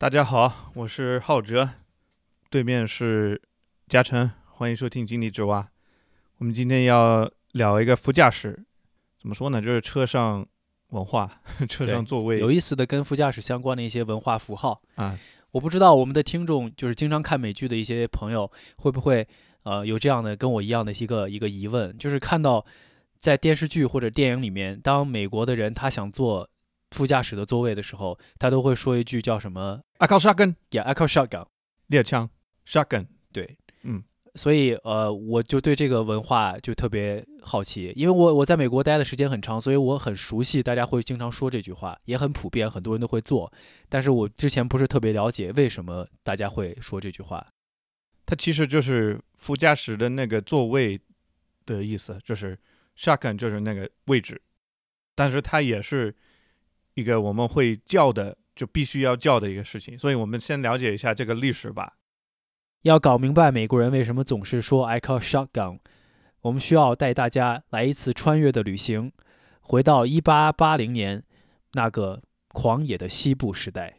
[0.00, 1.68] 大家好，我是浩哲，
[2.48, 3.38] 对面是
[3.86, 5.68] 嘉诚，欢迎收听井底之蛙。
[6.38, 8.64] 我们今天要聊一个副驾驶，
[9.18, 9.60] 怎么说呢？
[9.60, 10.48] 就是车上
[10.88, 11.30] 文化，
[11.68, 15.18] 车上座位有意思的跟副驾驶相关的一些文化符号啊。
[15.50, 19.28] 我不知道我们的听众，就是经常看美剧的一些朋友，会不会
[19.64, 22.64] 呃有这样的跟我一样的一个一个疑问，就是看到
[23.18, 26.48] 在电视剧或者电影里面，当美国的人他想坐
[26.90, 31.46] 副驾驶的座位的时候，他都会说一句叫什么？I call shotgun，Yeah，I call shotgun，
[31.86, 32.28] 猎枪
[32.66, 34.02] ，shotgun，对，嗯。
[34.36, 43.52] 所以，呃，我就对这个文化就特别好奇，因为我我在美国待的时间很长，所以我很熟悉，大家会经常说这句话，也很普遍，很多人都会做。
[43.88, 47.44] 但是我之前不是特别了解为什么大家会说这句话。
[48.24, 51.00] 它其实就是副驾驶的那个座位
[51.66, 52.56] 的意思，就是
[52.96, 54.40] shotgun 就是那个位置，
[55.16, 56.14] 但是它也是
[57.00, 59.98] 一个我们会叫的，就必须要叫的一个事情。
[59.98, 61.94] 所以我们先了解一下这个历史吧。
[62.82, 65.80] 要搞明白美国人为什么总是说 "I call shotgun"，
[66.42, 69.12] 我们需要带大家来一次穿越的旅行，
[69.60, 71.24] 回到1880年
[71.72, 73.96] 那个狂野的西部时代。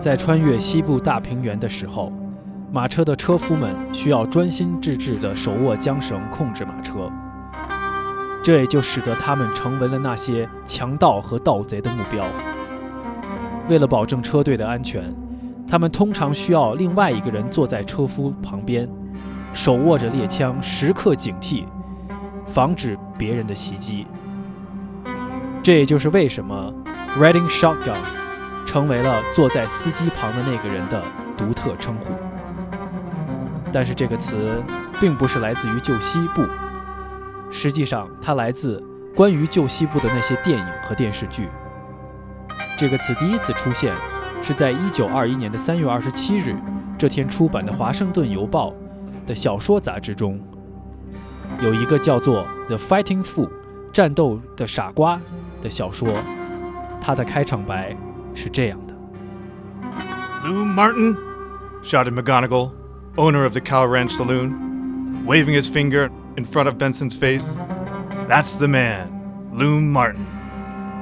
[0.00, 2.12] 在穿越西部大平原的时候，
[2.74, 7.08] 马车的车夫们需要专心致志地手握缰绳，控制马车。
[8.42, 12.26] 这也就使得他们成为了那些强盗和盗贼的目标。
[13.68, 15.04] 为了保证车队的安全，
[15.68, 18.88] 他们通常需要另外一个人坐在车夫旁边，
[19.52, 21.66] 手握着猎枪，时刻警惕，
[22.44, 24.04] 防止别人的袭击。
[25.62, 26.74] 这也就是为什么
[27.20, 27.94] “riding shotgun”
[28.66, 31.00] 成为了坐在司机旁的那个人的
[31.36, 32.12] 独特称呼。
[33.74, 34.62] 但是这个词
[35.00, 36.44] 并不是来自于旧西部。
[37.50, 38.80] 实际上，它来自
[39.16, 41.48] 关于旧西部的那些电影和电视剧。
[42.78, 43.92] 这个词第一次出现
[44.40, 46.56] 是在1921年的3月27日
[46.96, 48.70] 这天出版的《华盛顿邮报》
[49.26, 50.40] 的小说杂志中，
[51.60, 53.48] 有一个叫做《The Fighting Fool》
[53.92, 55.20] 战斗的傻瓜
[55.60, 56.08] 的小说，
[57.00, 57.96] 它的开场白
[58.36, 58.94] 是这样的。
[60.44, 61.16] ：Lou Martin?
[61.82, 62.70] Shouted McGonagall,
[63.17, 66.09] owner of the Cow Ranch Saloon, waving his finger.
[66.39, 67.55] in front of Benson's face.
[68.27, 69.11] That's the man,
[69.53, 70.25] Loon Martin.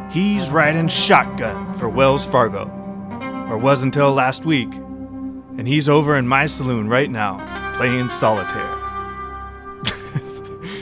[0.09, 2.65] He's riding shotgun for Wells Fargo,
[3.49, 4.73] or was until last week,
[5.57, 7.37] and he's over in my saloon right now
[7.77, 8.75] playing solitaire.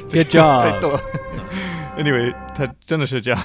[0.10, 1.02] Good job.
[1.98, 3.44] Anyway，他真的是这样。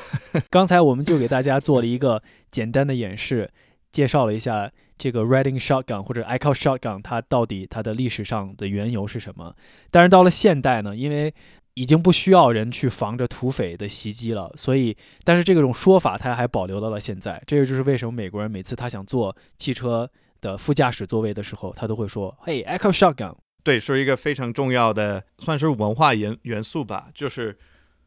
[0.49, 3.51] 刚才我们就给大家做了一个简单的演示，
[3.91, 9.56] 介绍了一下 这个 riding shotgun 或者 echo shotgun，它到底它的历史上的缘由是什么？
[9.92, 11.34] 但是到了现代呢，因为
[11.74, 14.96] 已经不需要人去防着土匪的袭击了，所以
[15.26, 17.44] 但是这种说法它还保留到了现在。
[17.46, 27.10] 这个就是为什么美国人每次他想坐汽车的副驾驶座位的时候，他都会说：“嘿，echo shotgun。”对，是一个非常重要的，算是文化元元素吧。
[27.14, 27.58] 就是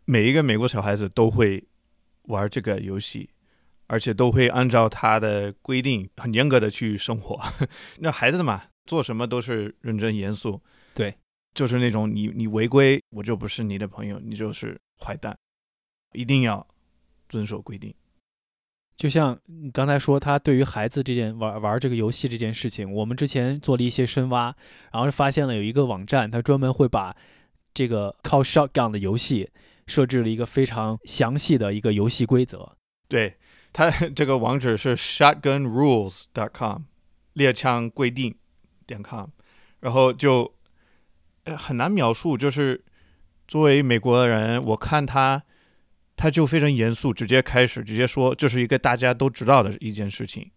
[0.05, 1.63] 每一个美国小孩子都会
[2.23, 3.29] 玩这个游戏。
[3.89, 7.41] 而且都会按照他的规定很严格的去生活。
[7.99, 10.61] 那孩子嘛，做什么都是认真严肃。
[10.95, 11.15] 对，
[11.55, 15.37] 就是那种你你违规，我就不是你的朋友，你就是坏蛋，
[16.13, 16.67] 一定要
[17.29, 17.93] 遵守规定。
[18.97, 24.55] 就像你刚才说，他对于孩子这件玩玩这个游戏这件事情，我们之前做了一些深挖，
[24.93, 27.17] 然后发现了有一个网站，他专门会把
[27.73, 29.49] 这个靠 shotgun 的游戏
[29.87, 32.77] 设置了一个非常详细的一个游戏规则。
[33.09, 33.37] 对。
[33.79, 36.83] 它这个网址是 shotgunrules.com，
[37.35, 38.35] 猎枪规定
[38.85, 39.27] 点 com，
[39.79, 40.53] 然后就
[41.57, 42.37] 很难描述。
[42.37, 42.85] 就是
[43.47, 45.41] 作为美国人，我看他，
[46.17, 50.51] 他就非常严肃，直接开始，直接说这是一个大家都知道的一件事情，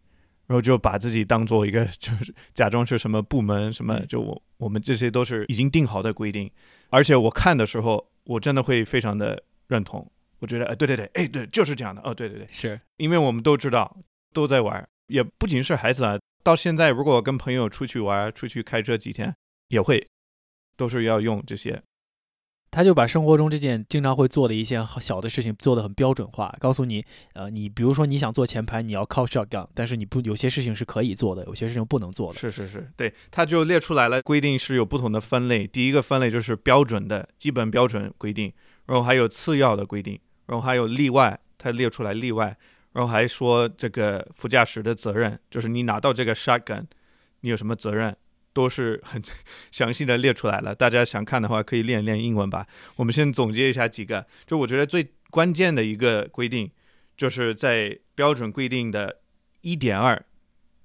[0.47, 6.49] 然后就把自己当做一个， 就是假装是什么部门什么，就我我们这些都是已经定好的规定。
[6.89, 10.11] 而且我看的时候，我真的会非常的认同。
[10.41, 13.95] 我觉得，哎，对对对，哎，对，就是这样的，哦，对对对，是因为我们都知道，
[14.33, 19.33] 都在玩，也不仅是孩子啊，到现在，如果跟朋友出去玩，出去开车几天，
[19.67, 20.05] 也会，
[20.75, 21.81] 都是要用这些。
[22.73, 32.39] 他就把生活中这件经常会做的一些小的事情做的很标准化，告诉你，呃，你比如说你想做前排，你要靠 shotgun，但是你不有些事情是可以做的，有些事情不能做的。
[32.39, 38.53] 是是是，对，他就列出来了，规定是有不同的分类，第一个分类就是标准的基本标准规定，
[38.85, 40.17] 然后还有次要的规定。
[40.51, 42.57] 然后还有例外，他列出来例外，
[42.91, 46.85] 然后还说这个副驾驶的责任，就是你拿到这个 shotgun，
[47.39, 48.13] 你有什么责任？
[48.51, 49.23] 都是很
[49.71, 50.75] 详细的列出来了。
[50.75, 52.67] 大家想看的话，可以练一练英文吧。
[52.97, 56.69] 我们先总结一下几个，就我觉得最关键的一个规定，
[57.15, 59.21] 就是在标准规定的
[59.61, 60.21] 一点二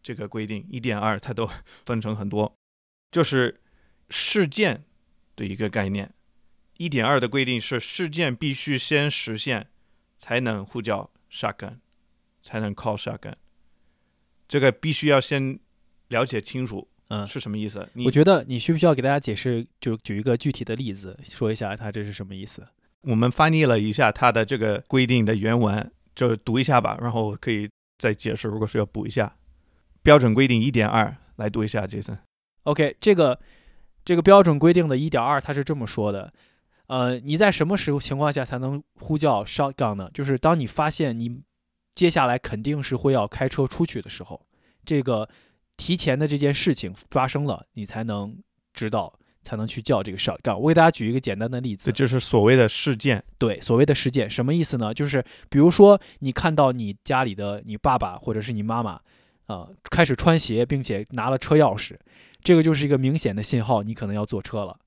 [0.01, 1.51] 这个规定，一点二它都
[1.85, 2.55] 分成很多，
[3.11, 3.61] 就是
[4.11, 4.85] 事件
[5.35, 6.13] 的一个概念。
[6.79, 9.69] 一点二的规定是事件必须先实现，
[10.19, 11.79] 才能呼叫 shotgun，
[12.43, 13.35] 才能 call shotgun。
[14.49, 15.59] 这个必须要先
[16.09, 17.89] 了解清楚，嗯，是什么意思？
[17.95, 19.67] 你我觉得你需不需要给大家解释？
[19.81, 22.67] 就举一个具体的例子，说一下它这是什么意思？
[23.03, 27.69] 我们翻译了一下它的这个规定的原文，就读一下吧，然后可以
[27.99, 28.49] 再解释。
[28.49, 29.37] 如果是要补一下，
[30.03, 32.19] 标准规定一点二，来读一下，Jason。
[32.65, 33.39] OK，这个
[34.05, 36.33] 这个标准规定的一点二，它是这么说的，
[36.89, 40.11] 呃，你在什么时候情况下才能呼叫 shotgun 呢？
[40.15, 41.41] 就是当你发现你
[41.95, 44.41] 接下来肯定是会要开车出去的时候，
[44.85, 45.29] 这个
[45.77, 48.37] 提前的这件事情发生了，你才能
[48.73, 50.57] 知道，才能去叫这个 shotgun。
[50.57, 53.25] 我给大家举一个简单的例子这，就是所谓的事件。
[53.37, 54.95] 对，所谓的事件什么意思呢？
[54.95, 59.01] 就是比如说你看到你家里的你爸爸或者是你妈妈，
[59.47, 61.97] 啊、开始穿鞋，并且拿了车钥匙，
[62.43, 64.79] 这个就是一个明显的信号，你可能要坐车了。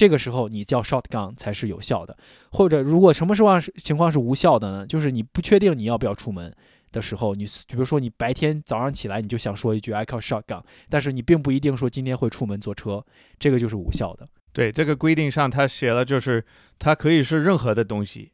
[0.00, 2.16] 这个时候你叫 shotgun 才是有效的，
[2.52, 4.86] 或者如果什么情况是情况是无效的呢？
[4.86, 6.50] 就是你不确定你要不要出门
[6.90, 13.04] 的时候，你比如说你白天早上起来你就想说一句 I call shotgun，但是你并不一定说今天会出门坐车，
[13.38, 14.26] 这个就是无效的。
[14.54, 16.42] 对这个规定上，它写了，就是
[16.78, 18.32] 它可以是任何的东西，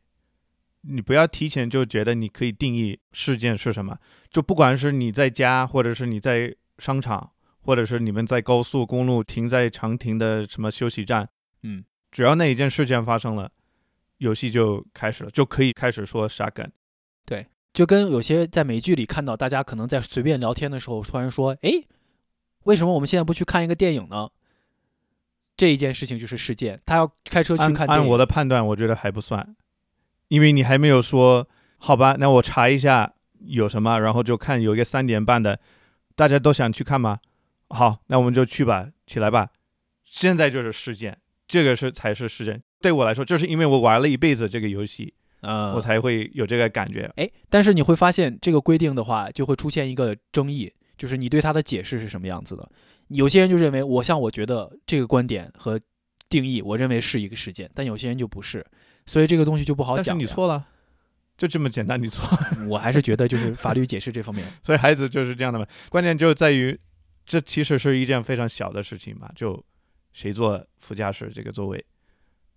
[0.83, 3.99] 你不要提前就觉得你可以定义事件是什么，
[4.31, 11.29] 就不管是你在家，或者是你在商场，或者是你们在高速公路停在长停的什么休息站，
[11.63, 13.51] 嗯，只要那一件事件发生了，
[14.19, 16.71] 游戏就开始了，就可以开始说 shotgun。
[17.73, 21.73] 就跟有些在美剧里看到大家可能在随便聊天的时候，突然说：“哎，
[22.65, 24.31] 为什么我们现在不去看一个电影呢？”
[25.59, 28.05] 这一件事情就是事件，他要开车去看电影。
[28.05, 29.55] 按我的判断，我觉得还不算，
[30.29, 35.61] 因为你还没有说好吧，那我查一下有什么，然后就看有一个三点半的，
[36.15, 37.21] 大家都想去看吗？
[37.69, 39.51] 好，那我们就去吧，起来吧。
[40.03, 42.61] 现在就是事件，这个是才是事件。
[42.81, 47.11] 对我来说，就是因为我玩了一辈子这个游戏，嗯，我才会有这个感觉。
[47.17, 52.71] 哎，但是你会发现这个规定的话，就会出现一个争议，就是你对它的解释是什么样子的。
[53.09, 55.81] 有些人就认为，我像我觉得这个观点和
[56.29, 58.65] 定义，我认为是一个事件，但有些人就不是，
[59.07, 60.19] 所以这个东西就不好但是讲。
[60.19, 60.67] 你错了，
[61.39, 62.29] 就这么简单，你错。
[62.69, 65.67] 我还是觉得就是法律解释这方面， 所以孩子就是这样的嘛。
[65.89, 66.79] 关键就在于，
[67.25, 69.65] 这其实是一件非常小的事情嘛，就
[70.17, 71.85] 谁坐副驾驶这个座位，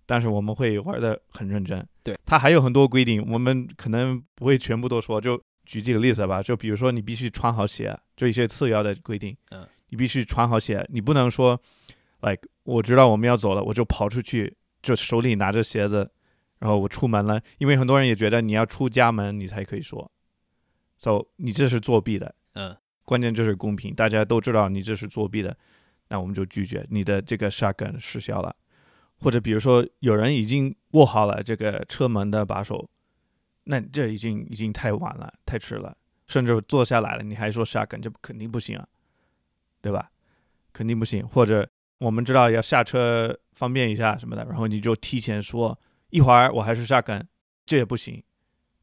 [0.06, 1.86] 但是我们会玩的很认真。
[2.02, 6.42] 对，它还有很多规定，我们可能不会全部都说，就举几个例子吧。
[6.42, 9.36] 就比如说，你必须穿好鞋，就一些次要的规定。
[9.52, 11.62] 嗯，你必须穿好鞋，你不能说
[12.22, 16.10] ，like 我知道我们要走了，我就跑出去，就手里拿着鞋子，
[16.60, 17.42] 然后我出门了。
[17.58, 20.10] 因为很多人也觉得你要出家门你才可以说
[20.98, 22.34] ，so 你这是作弊的。
[22.54, 22.74] 嗯，
[23.04, 25.58] 关键就是公平，大家都知道你这是作弊的，
[26.10, 28.56] 那我们就拒绝你的这个 shotgun 失效了。
[29.22, 32.90] 或者比如说有人已经握好了这个车门的把手，
[33.66, 35.96] 那这已经已经太晚了，太迟了，
[36.26, 38.88] 甚至坐下来了，你还说 shotgun，这肯定不行啊，
[39.82, 40.10] 对吧？
[40.72, 41.28] 肯定不行。
[41.28, 45.78] 或者我们知道要下车方便一下什么的，然后你就提前说
[46.12, 47.24] 一会儿我还是 shotgun，
[47.66, 48.24] 这也不行。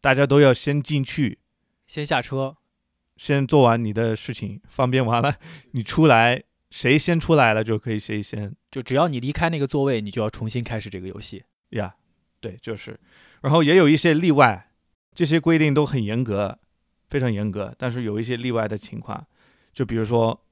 [0.03, 1.39] 大家都要先进去，
[1.87, 2.59] 先下车，
[3.17, 5.37] 先做完你的事情，方便完了，
[5.71, 11.45] 你出来，谁先出来了就可以谁先就只要你离开那个座位，你就要重新开始这个游戏。
[11.71, 11.95] 呀
[12.41, 12.99] 对，就是，
[13.41, 14.71] 然后也有一些例外，
[15.15, 16.59] 这些规定都很严格，
[17.09, 19.27] 非常严格，但是有一些例外的情况，
[19.73, 20.45] 就比如说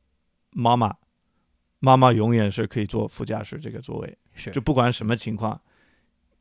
[0.50, 0.96] 妈妈，
[1.78, 5.60] 妈妈永远是可以坐副驾驶这个座位，是就不管什么情况，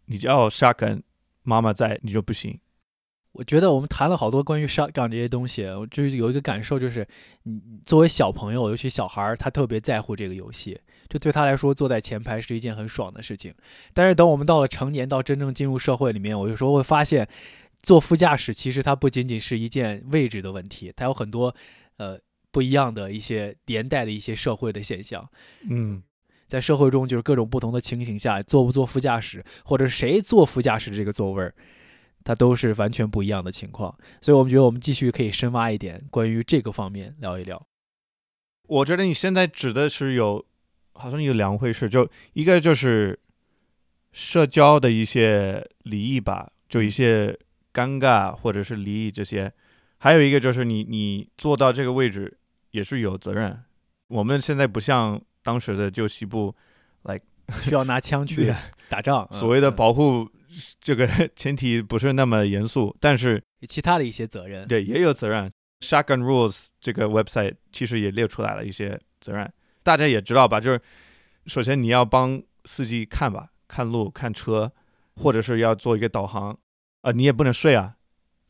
[0.06, 1.02] 你只要 shotgun
[1.44, 2.60] 妈妈在，你就不行。
[3.34, 7.06] 我觉得我们谈了好多关于 shotgun 这些东西，我就是有一个感受，就是
[7.44, 13.52] 你作为小朋友，尤其小孩儿，他特别在乎这个游戏，就对他来说，坐在前排是一件很爽的事情。
[13.92, 17.28] 但是等我们到了成年，到真正进入社会里面，我有时候会发现，
[17.82, 21.56] 坐副驾驶其实它不仅仅是一件位置的问题，它有很多
[21.98, 22.20] 呃
[22.52, 25.28] 不一样的一些连带的一些社会的现象。
[25.68, 26.04] 嗯，
[26.48, 31.56] 在社会中，就是各种不同的情形下，坐不坐副驾驶，或者谁坐副驾驶这个座位儿，
[32.24, 33.94] 它都是完全不一样的情况。
[34.22, 37.62] 所以，我们觉得我们继续可以深挖一点关于这个方面聊一聊。
[38.68, 40.44] 我觉得你现在指的是有，
[40.94, 43.20] 好像有两回事，就一个就是
[44.12, 47.38] 社交的一些离异吧，就一些
[47.74, 49.52] 尴尬或者是离异这些，
[49.98, 52.38] 还有一个就是你你做到这个位置
[52.72, 53.64] 也是有责任。
[54.08, 56.56] 我们现在不像当时的旧西部
[57.62, 58.54] 需要拿枪去
[58.88, 60.28] 打仗，嗯所谓的嗯保护
[60.80, 64.68] 这个 前提不是那么严肃，但是其他的一些责任。
[64.68, 65.52] 对也有责任。
[65.82, 69.52] Shotgun Rules 这个 website 其实也列出来了一些责任，
[69.84, 70.60] 大家也知道吧？
[70.60, 70.80] 就是
[71.46, 74.72] 首先你要帮司机看吧，看路、看车，
[75.16, 76.58] 或者是要做一个导航，
[77.02, 77.96] 啊、你也不能睡啊，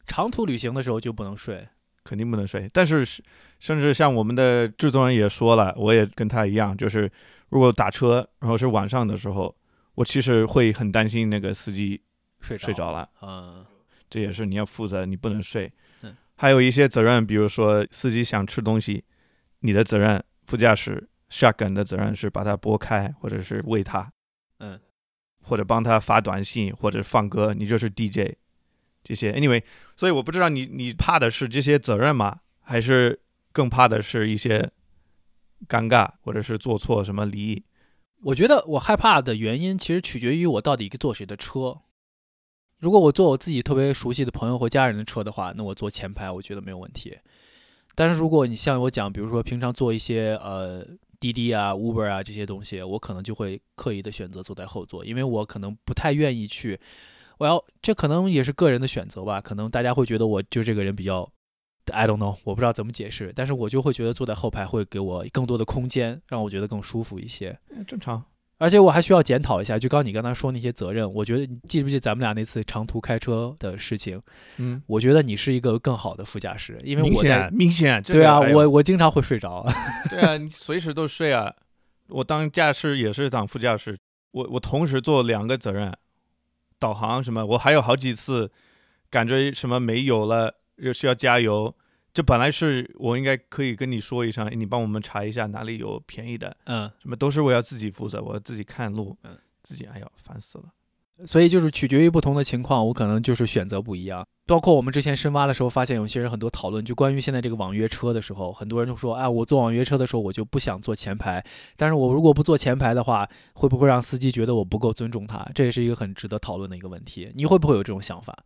[0.06, 1.68] 长途旅行的时候就不能睡。
[2.04, 2.68] 肯定不能睡。
[2.74, 3.24] 但是是
[3.60, 7.10] 甚至像我们的制作人也说了，我也跟他一样，就是
[7.48, 9.56] 如果打车，然后是晚上的时候，
[9.96, 12.02] 我其实会很担心那个司机
[12.40, 13.10] 睡着睡着了。
[13.22, 13.66] 嗯，
[14.10, 15.72] 这也是你要负责，你不能睡。
[16.02, 19.04] 嗯，还有一些责任，比如说司机想吃东西，
[19.60, 24.12] 你的责任，副驾驶 shotgun 的责任是把它拨开，或者是喂它，
[24.60, 24.80] 嗯，
[25.42, 28.36] 或者帮他发短信，或者放歌，你就是 DJ
[29.04, 29.34] 这些。
[29.34, 29.64] Anyway，
[29.96, 32.40] 所以我不知道你你怕的是这些责任吗？
[32.62, 33.20] 还是
[33.52, 34.72] 更怕的是一些
[35.68, 37.64] 尴尬，或者是做错什么礼仪？
[38.24, 41.78] 我觉得我害怕的原因其实取决于我到底坐谁的车。
[42.80, 47.18] 如果我坐我自己特别熟悉的朋友或家人的车的话，那我坐前排我觉得没有问题。
[47.96, 50.86] 但是如果你像我讲，比如说平常坐一些呃
[51.20, 56.80] 滴滴啊、Uber 啊这些东西，我可能就会刻意的选择坐在后座，因为我可能不太愿意去。
[57.40, 61.30] 我要这可能也是个人的选择吧，可能大家会觉得我就这个人比较
[61.92, 67.58] ，I don't know，我不知道怎么解释，但是我就会觉得坐在后排会给我更多的空间，让我觉得更舒服一些。
[67.76, 68.24] 哎正常。
[68.60, 74.22] 而且我还需要检讨一下，就刚你刚才说那些责任，我觉得你记不记得咱们俩那次长途开车的事情？
[74.58, 78.02] 嗯，我觉得你是一个更好的副驾驶，因为明我在显明显。
[78.04, 79.68] 对啊，我我经常会睡着。
[80.10, 81.54] 对啊，你随时都睡啊。
[82.08, 83.98] 我当驾驶也是当副驾驶，
[84.32, 85.92] 我我同时做两个责任，
[86.80, 88.50] 导航什么，我还有好几次
[89.10, 91.74] 感觉什么没油了，又需要加油。
[92.14, 100.66] 这本来是我应该可以跟你说一声，哎你帮我们查一下哪里有便宜的，嗯，什么都是我要自己负责，我要自己看路，嗯自己哎呀烦死了。
[101.26, 104.26] 所以就是取决于不同的情况，我可能就是选择不一样。
[104.46, 111.44] 包括我们之前深挖的时候，发现有些人很多讨论，就关于现在这个网约车的时候，很多人就说，哎，我坐网约车的时候我就不想坐前排，
[111.78, 115.48] 但是我如果不坐前排的话，会不会让司机觉得我不够尊重他？
[115.56, 117.32] 这也是一个很值得讨论的一个问题。
[117.36, 118.38] 你会不会有这种想法？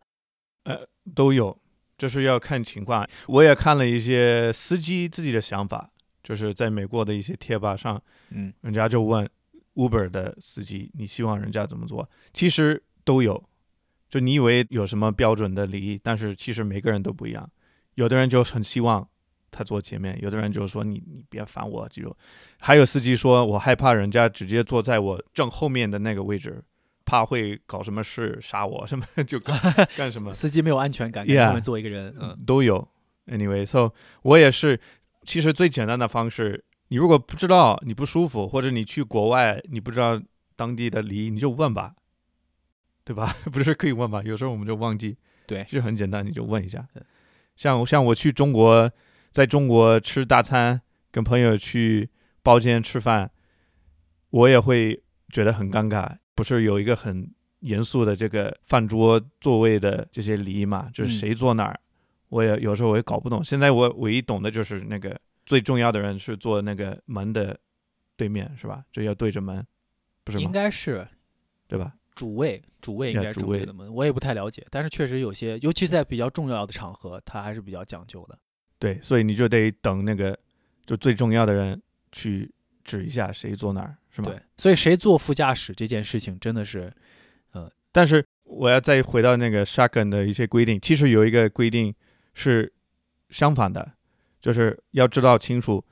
[0.64, 0.78] 呃
[1.14, 1.58] 都有，
[1.98, 3.06] 就是要看情况。
[3.26, 5.90] 我也看了一些司机自己的想法，
[6.22, 8.00] 就是在美国的一些贴吧上，
[8.30, 9.28] 嗯人家就问
[9.74, 12.08] Uber 的司机，你希望人家怎么做？
[12.32, 13.44] 其实都有，
[14.08, 17.50] 就你以为有什么标准的礼仪，但是其实每个人都不一样。
[17.94, 19.06] 有的人就很希望
[19.50, 22.16] 他坐前面，有的人就说你你别烦我，这种。
[22.60, 26.62] 还有司机说我害怕人家直接坐在我正后面的那个位置，
[27.08, 29.58] 怕会搞什么事杀我什么， 就干
[29.96, 30.30] 干什么。
[30.34, 32.86] 司机没有安全感，感 Yeah 觉后面坐一个人，嗯，都有。
[33.26, 34.78] Anyway，so 我也是，
[35.24, 40.20] 其实最简单的方式，你如果不知道你不舒服，或者你去国外你不知道
[40.54, 41.94] 当地的礼仪，你就问吧，
[43.04, 43.34] 对吧？
[43.50, 44.22] 不是可以问吧？
[44.22, 47.02] 有时候我们就忘记，对其实很简单，你就问一下对。
[47.56, 48.90] 像像我去中国，
[49.30, 52.10] 在中国吃大餐，跟朋友去
[52.42, 53.30] 包间吃饭，
[54.30, 56.16] 我也会觉得很尴尬。
[56.38, 57.28] 不是有一个很
[57.60, 60.88] 严肃的这个饭桌座位的这些礼仪嘛？
[60.94, 61.80] 就是嗯谁坐哪儿，
[62.28, 63.42] 我也有时候我也搞不懂。
[63.42, 67.58] 现在我唯一懂的就是那个最重要的人是坐那个门的
[68.16, 68.84] 对面，是吧？
[68.92, 69.66] 就要对着门，
[70.22, 70.52] 不是应？
[70.52, 71.04] 该是
[71.66, 71.92] 对吧？
[72.14, 78.38] 主位，主位应该是主位的门，我也不太了解，但是确实有些，尤其在比较重要的场合，他还是比较讲究的。
[78.78, 80.38] 对，所以你就得等那个
[80.86, 82.48] 就最重要的人去
[82.84, 84.30] 指一下谁坐哪儿，是吗？
[84.30, 86.92] 对，所以谁坐副驾驶这件事情真的是，
[87.52, 91.94] 呃但是我要再回到那个 shotgun 的一些规定，其实有一个规定
[92.34, 92.72] 是
[93.30, 93.92] 相反的，
[94.40, 95.84] 就是要知道清楚，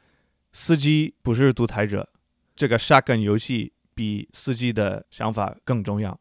[0.52, 2.08] 司机不是独裁者，
[2.54, 6.18] 这个 shotgun 游戏比司机的想法更重要。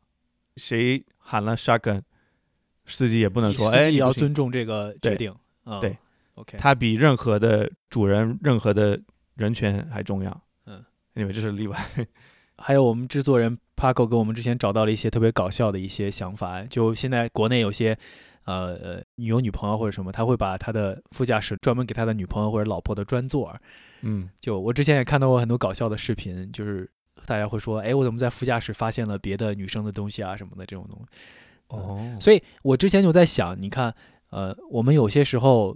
[0.57, 2.01] 谁喊了 shotgun，
[2.85, 5.35] 司机也不能说，哎，也要尊重这个决对定。
[5.65, 5.97] 嗯对
[6.35, 9.01] ，OK，他比任何的主人、任何的
[9.35, 10.44] 人权还重要。
[11.15, 11.77] 嗯因为这是例外。
[12.57, 17.97] 还有我们制作人 Paco 给我们之前找到了一些特别搞笑的一些想法，就现在国内有些。
[18.45, 23.59] 呃呃，有女朋友或者什么，他会把他的副驾驶专门给他的女朋友或者老婆的专座儿，
[24.01, 26.87] 嗯，就我之前也看到过很多搞笑的视频，就是
[27.25, 31.05] 大家会说，哎，我怎么在副驾驶发现了别的女生的东西啊什么的这种东西。
[31.69, 33.91] 哦，所以我之前就在想，你看，
[34.29, 35.75] 呃，我们有些时候，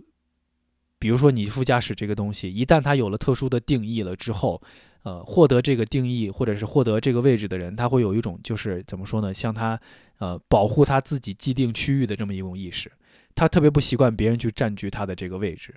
[1.00, 4.62] 比如说你副驾驶这个东西，一旦它有了特殊的定义了之后，
[5.04, 9.80] 呃，获得这个定义或者是获得这个位置的人，他会有一种就是怎么说呢，像他
[10.18, 12.92] 呃保护他自己既定区域的这么一种意识，
[13.34, 15.74] 他特别不习惯别人去占据他的这个位置。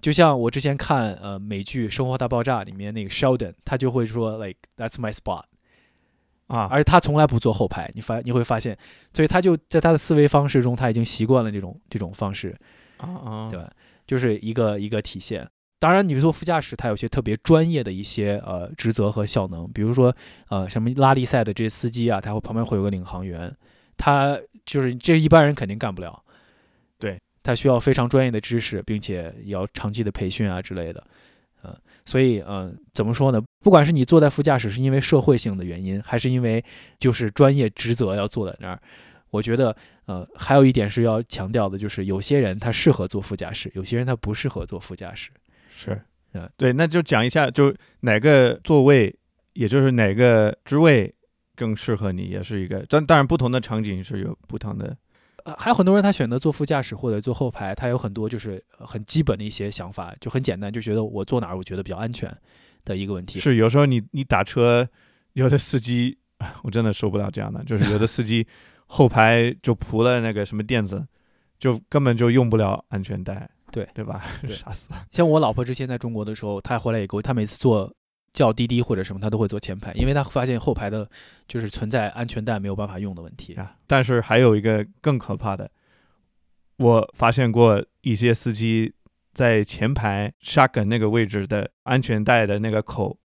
[0.00, 5.44] 就像我之前看呃美剧《生活大爆炸》里面那个 Sheldon，他就会说 like that's my spot，
[6.46, 8.76] 啊，而他从来不坐后排，你发你会发现，
[9.12, 12.56] 所以他就在他的思维方式中，他已经习惯了这种这种方式，
[12.96, 13.70] 啊啊，对吧？
[14.06, 15.46] 就是一个一个体现。
[15.78, 20.14] 当然，你坐副驾驶，它有些特别专业的一些呃职责和效能，比如说
[20.48, 23.54] 呃什么拉力赛的这些司机啊，他会旁边会有个领航员，
[23.96, 26.22] 他就是这一般人肯定干不了，
[26.98, 31.04] 对他需要非常专业的知识，并且也要长期的培训啊之类的，
[31.62, 33.42] 呃，所以嗯、呃怎么说呢？
[33.60, 36.64] 不管是你坐在副驾驶是因为社会性的原因，还是因为
[36.98, 38.80] 就是专业职责要坐在那儿，
[39.28, 45.30] 我觉得呃还有一点是要强调的，就是有些人他适合坐副驾驶，有些人他不适合坐副驾驶。
[45.76, 46.00] 是
[46.32, 49.14] 嗯，对，那就讲一下，就哪个座位，
[49.52, 51.14] 也就是哪个职位
[51.54, 52.84] 更适合你，也是一个。
[52.88, 54.96] 但当然，不同的场景是有不同的。
[55.44, 62.34] 呃，还有很多人他选择坐副驾驶或者坐后排，他有很多就是呃很基本的一些想法，就很简单，就觉得我坐哪儿我觉得比较安全
[62.84, 63.38] 的一个问题。
[63.38, 64.88] 是有时候你你打车，
[65.34, 66.18] 有的司机
[66.64, 68.46] 我真的受不了这样的，就是有的司机
[68.86, 71.06] 后排就铺了那个什么垫子，
[71.58, 74.24] 就根本就用不了安全带，对对吧？
[74.40, 75.04] 对傻死了。
[75.12, 77.94] 像我老婆之前在中国的时候，她回来也给我，她每次坐
[78.32, 81.06] 叫滴滴或者什么，她都会坐前排，因为她发现后排的
[81.46, 83.52] 就是存在安全带没有办法用的问题。
[83.52, 85.70] 啊，但是还有一个更可怕的，
[86.78, 88.94] 我发现过一些司机
[89.34, 93.18] 在前排 shotgun 那个位置的安全带的那个口，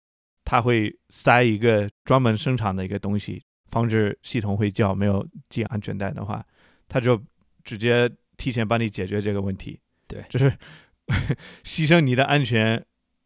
[0.45, 6.45] 他会塞一个专门生产的一个东西，防止系统会叫没有系安全带的话，
[6.89, 7.23] 他就
[7.63, 9.79] 直接提前帮你解决这个问题。
[10.11, 10.51] 对就是
[11.65, 12.85] 牺牲你的安全，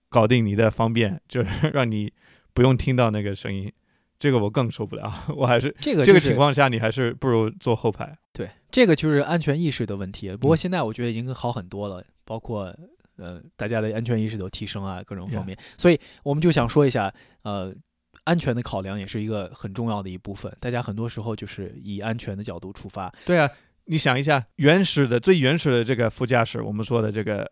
[0.08, 2.12] 搞定你的方便，就是 让你
[2.52, 3.72] 不用听到那个声音。
[4.16, 8.16] 这个我更受不了，我还是这个、这个情，况下，你还是不如坐后排。
[8.32, 10.30] 对，这个就是安全意识的问题。
[10.36, 12.74] 不过嗯现在我觉得已经好很多了，包括
[13.16, 15.58] 呃大家的安全意识都提升啊，各种方面。
[15.76, 17.12] 所以我们就想说一下，
[17.42, 17.74] 呃，
[18.22, 20.50] 安全的考量也是一个很重要的一部分。
[20.58, 23.50] 大家很多时候就是以安全的角度出发，对啊，
[23.86, 27.50] 你想一下，原始的最原始的这个副驾驶，我们说的这个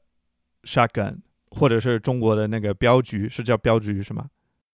[0.65, 1.19] shotgun，
[1.51, 4.29] 或者是中国的那个镖局，是叫镖局是吗？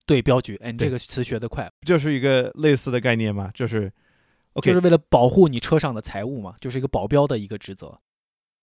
[0.07, 3.93] 对镖局，哎，你这个词学得快，就是一个类似的概念嘛，就是
[4.55, 8.01] ，OK，就是为了保护你车上的财物嘛，就是一个保镖的一个职责。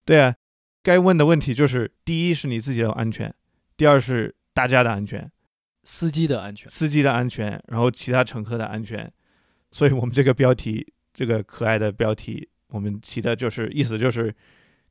[0.06, 0.36] 对啊，
[0.82, 3.32] 该问的问题就是：第一是你自己的安全，
[3.78, 5.32] 第二是大家的安全，
[5.84, 9.12] 司机的安全，司机的安全，然后其他乘客的安全。
[9.72, 14.34] 所以我们这个标题，这个可爱的标题，我们起的就是意思就是，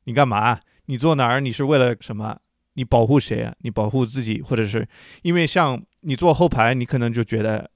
[0.04, 0.60] 你干嘛？
[0.86, 1.40] 你坐哪儿？
[1.40, 2.38] 你是为了什么？
[2.74, 3.54] 你保护谁啊？
[3.60, 4.86] 你保护自己，或者是
[5.22, 7.70] 因为像你坐后排，你可能就觉得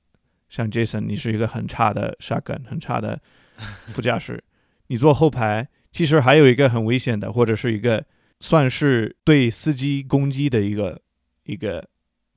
[0.49, 3.21] 像 Jason，你是一个很差的 shotgun，很差的
[3.87, 4.43] 副驾驶。
[4.89, 8.05] 你坐后排，其实还有一个很危险的，或者是一个
[8.41, 11.01] 算是对司机攻击的一个
[11.45, 11.87] 一个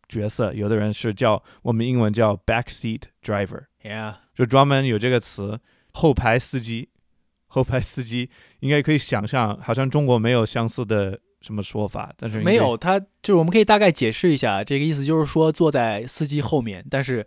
[0.08, 0.54] 角色。
[0.54, 5.60] 有的人是叫我们英文叫 backseat driver，，Yeah，就专门有这个词，
[5.94, 6.90] 后排司机。
[7.54, 8.30] 后排司机
[8.62, 17.26] 应该可以想象，好像中国没有相似的什么说法，但是没有，他就是我们可以大概解释一下，这个意思就是说坐在司机后面，但是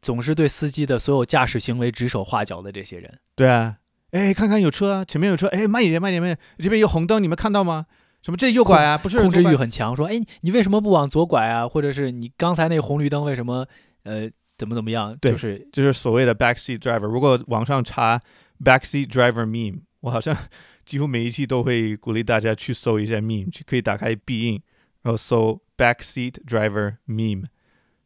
[0.00, 3.18] 总是对司机的所有驾驶行为指手画脚的这些人。
[3.34, 3.78] 对啊，
[4.12, 7.86] 哎，看看有车啊，前面有车，哎，慢一点，慢一点，慢一点，这边有红灯，你们看到吗？
[8.22, 8.98] 什么这右拐啊？
[8.98, 11.66] 不是控制欲很强，说，哎，你为什么不往左拐啊？
[11.66, 13.66] 或者是你刚才那红绿灯为什么
[14.04, 15.16] 呃怎么怎么样？
[15.20, 17.06] 对就是就是所谓的 backseat driver。
[17.06, 18.20] 如果网上查
[18.62, 20.36] backseat driver meme，我好像
[20.84, 24.62] 几乎每一期都会鼓励大家去搜一下 meme，就可以打开必应，
[25.02, 27.44] 然后搜 backseat driver meme，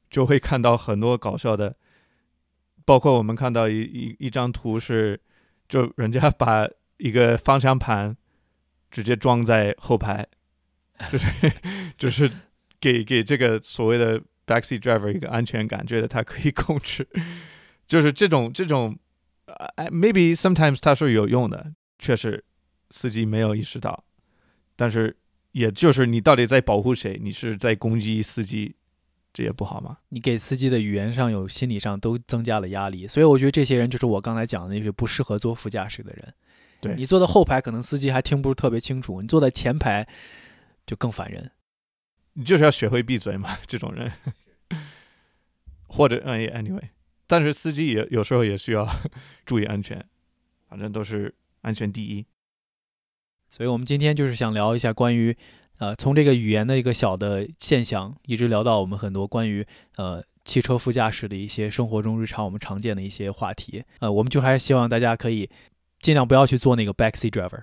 [0.08, 1.76] 就会看到很多搞笑的，
[2.84, 5.20] 包括我们看到一一一张图是，
[5.68, 8.16] 就人家把一个方向盘
[8.90, 10.26] 直接装在后排，
[11.12, 11.28] 就是
[11.96, 12.30] 就是
[12.80, 17.06] 给给这个所谓的 backseat driver 一个安全感，觉得他可以控制，
[17.86, 18.98] 就是这种这种，
[19.90, 22.44] ，maybe sometimes 它是有用的，确实
[22.90, 24.04] 司机没有意识到，
[24.76, 25.16] 但是
[25.52, 27.18] 也就是你到底在保护谁？
[27.22, 28.76] 你是在攻击司机，
[29.32, 29.98] 这也不好吗？
[30.10, 36.34] 你给司机的语言上有心理上都增加了压力，所以我觉得这些人就是我刚才讲的那些不适合坐副驾驶的人。
[36.80, 40.08] 对你坐在后排，可能司机还听不是特别清楚；你坐在前排，
[40.86, 41.50] 就更烦人。
[42.32, 44.10] 你就是要学会闭嘴嘛，这种人，
[45.88, 46.88] 或者哎，anyway，
[47.30, 48.84] 但是司机也有时候也需要
[49.46, 50.04] 注意安全，
[50.68, 52.26] 反正都是安全第一。
[53.48, 55.36] 所以我们今天就是想聊一下关于，
[55.78, 59.64] 呃，从这个语言的一个小的现象，一直聊到我们很多关于
[59.94, 63.84] 呃汽车副驾驶的一些生活中日常我们常见的一些话题。
[64.00, 65.48] 呃，我们就还是希望大家可以
[66.00, 67.62] 尽量不要去做那个 backseat driver。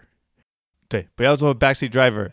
[0.88, 2.32] 对，不要做 backseat driver，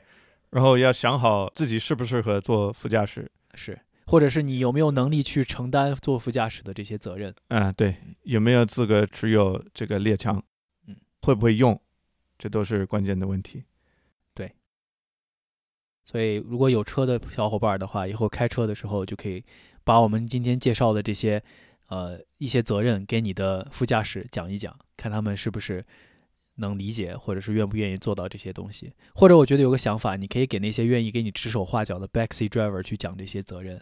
[0.50, 3.28] 然后要想好自己适不适合做副驾驶。
[3.54, 7.34] 是，或者是你有没有能力去承担坐副驾驶的这些责任？
[7.48, 10.42] 嗯，对，有没有资格持有这个猎枪？
[10.86, 11.80] 嗯，会不会用？
[12.36, 13.64] 这都是关键的问题。
[14.34, 14.52] 对
[16.04, 19.42] 所以，如果有车的小伙伴的话，以后开车的时候就可以
[19.84, 21.42] 把我们今天介绍的这些，
[21.88, 25.84] 呃，一些责任给你的副驾驶讲一讲，看他们是不是
[26.56, 28.92] 能理解，或者是愿不愿意做到这些东西。
[29.14, 33.80] 或者，我觉得有个想法，你可以给那些愿意给你指手画脚的 backseat driver 去讲这些责任，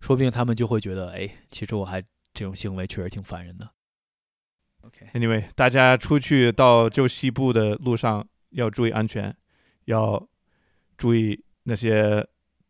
[0.00, 3.70] 说不定他们就会觉得，哎，其实我还这种行为确实挺烦人的。
[4.82, 9.34] OK，Anyway，大家出去到旧西部的路上要注意安全，
[9.84, 10.28] 要
[10.96, 11.42] 注意。
[11.66, 12.22] 那些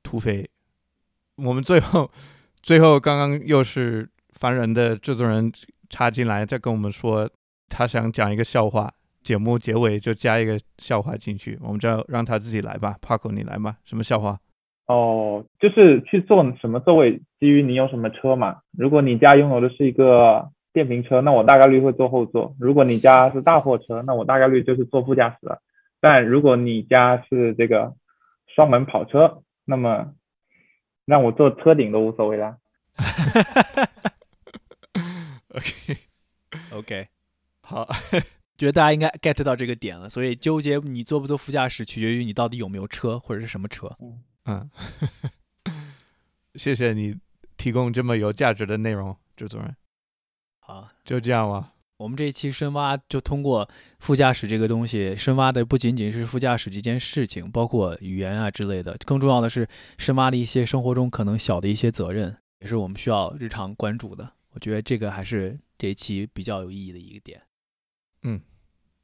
[0.05, 0.49] 土匪，
[1.35, 2.09] 我们最后
[2.63, 5.53] 最后刚刚又是烦人的制作人
[5.91, 7.29] 插进来，再跟我们说
[7.69, 12.97] 他想讲一个笑话，节目结尾就加一个笑话进去，我们就让他自己来吧。
[13.03, 14.39] 帕克，你来吧，什么笑话？
[14.87, 18.59] 哦，就是去坐什么座位，基于你有什么车嘛。
[18.79, 25.61] 如果你家拥有的是一个电瓶车，那我大概率会坐后座；如果你家是大货车，那我大概率就是坐副驾驶了。
[26.01, 27.97] 但如果你家是这个。
[28.55, 30.13] 双门跑车，那么
[31.07, 32.57] 让我坐车顶都无所谓啦。
[35.51, 37.09] OK，OK，
[37.63, 37.89] 好，
[38.65, 40.09] 觉得大家应该 get 到这个点了。
[40.09, 43.95] 所以纠结你坐不坐副驾驶，取决于你到底有没有车或者是什么车。
[44.47, 44.71] 嗯，
[46.57, 47.17] 谢谢你
[47.57, 49.77] 提供这么有价值的内容，制作人。
[50.61, 51.73] 好，就这样吧。
[51.99, 53.69] 我们这一期深挖，就通过
[54.01, 64.33] 副驾驶这个东西，深挖的不仅仅是副驾驶这件事情，包括语言啊之类的，更重要的是深挖了一些生活中可能小的一些责任，也是我们需要日常关注的。
[64.51, 67.41] 我觉得这个还是这一期比较有意义的一个点。
[68.23, 68.41] 嗯，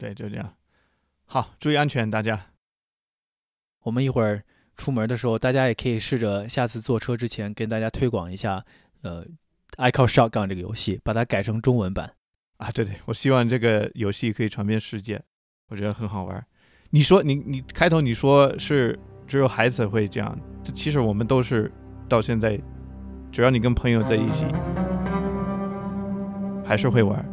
[0.00, 0.54] 对，就这样。
[1.26, 2.46] 好，注意安全，大家。
[3.82, 4.42] 我们一会儿
[4.78, 8.64] 出门的时候，大家也可以试着下次坐车之前跟大家推广一下，
[9.02, 9.26] 呃
[9.76, 12.14] ，I Call Shotgun 这个游戏，把它改成中文版。
[12.56, 15.22] 啊，对对，我希望这个游戏可以传遍世界，
[15.68, 16.42] 我觉得很好玩。
[16.88, 20.36] 你说你你开头你说是只有孩子会这样，
[20.74, 21.70] 其实我们都是
[22.08, 22.58] 到现在，
[23.30, 24.46] 只要你跟朋友在一起，
[26.64, 27.24] 还是会玩。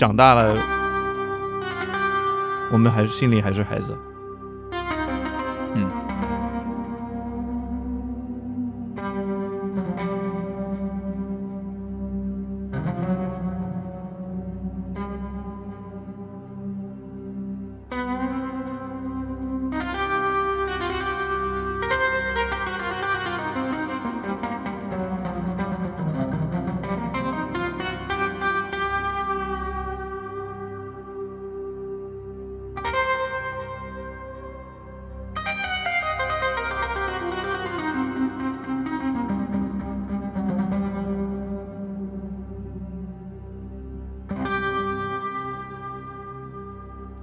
[0.00, 0.56] 长大了，
[2.72, 3.94] 我们还是心里还是孩子。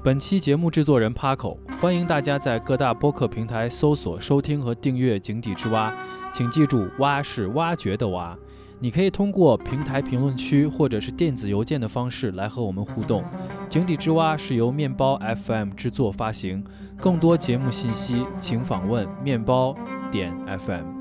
[0.08, 5.91] 本期节目制作人 Paco，欢迎大家在各大播客平台搜索、收听和订阅《井底之蛙》，
[6.32, 8.34] 请记住“蛙”是挖掘的“蛙”。
[8.80, 13.22] 你可以通过平台评论区或者是电子邮件的方式来和我们互动。
[13.67, 16.63] 《井底之蛙》是由面包 FM 制作发行，
[16.96, 19.76] 更多节目信息请访问面包
[20.10, 20.96] 点 FM。